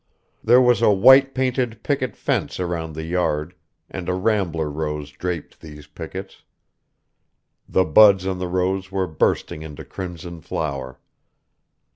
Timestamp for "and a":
3.87-4.15